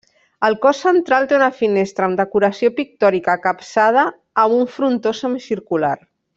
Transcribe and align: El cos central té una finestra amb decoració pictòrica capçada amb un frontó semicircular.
El 0.47 0.55
cos 0.61 0.77
central 0.85 1.27
té 1.31 1.37
una 1.39 1.49
finestra 1.57 2.07
amb 2.07 2.21
decoració 2.23 2.73
pictòrica 2.79 3.37
capçada 3.45 4.07
amb 4.47 4.57
un 4.59 4.67
frontó 4.79 5.17
semicircular. 5.23 5.97